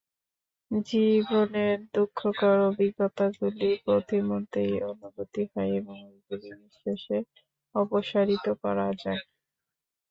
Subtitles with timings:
[0.85, 7.17] জীবনের দুঃখকর অভিজ্ঞতাগুলি পথিমধ্যেই অনুভূত হয়, এবং ঐগুলি নিঃশেষে
[7.75, 9.21] অপসারিত করা যায়।